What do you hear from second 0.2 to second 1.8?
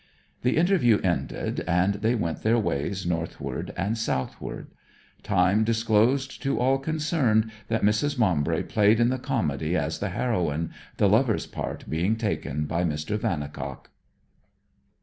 The interview ended,